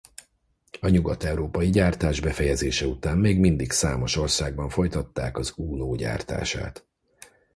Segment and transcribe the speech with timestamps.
[0.79, 6.85] A nyugat-európai gyártás befejezése után még mindig számos országban folytatták az Uno gyártását.